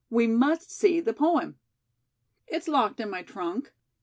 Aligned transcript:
"We 0.09 0.25
must 0.25 0.71
see 0.71 0.99
the 0.99 1.13
poem." 1.13 1.59
"It's 2.47 2.67
locked 2.67 2.99
in 2.99 3.11
my 3.11 3.21
trunk." 3.21 3.71